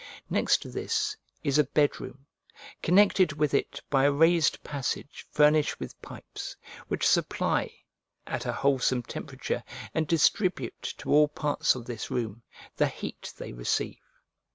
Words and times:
Next 0.31 0.63
to 0.63 0.69
this 0.71 1.15
is 1.43 1.59
a 1.59 1.63
bed 1.63 1.99
room, 1.99 2.25
connected 2.81 3.33
with 3.33 3.53
it 3.53 3.79
by 3.91 4.05
a 4.05 4.11
raised 4.11 4.63
passage 4.63 5.27
furnished 5.29 5.79
with 5.79 6.01
pipes, 6.01 6.55
which 6.87 7.07
supply, 7.07 7.71
at 8.25 8.47
a 8.47 8.51
wholesome 8.51 9.03
temperature, 9.03 9.63
and 9.93 10.07
distribute 10.07 10.95
to 10.97 11.11
all 11.11 11.27
parts 11.27 11.75
of 11.75 11.85
this 11.85 12.09
room, 12.09 12.41
the 12.77 12.87
heat 12.87 13.31
they 13.37 13.53
receive. 13.53 13.99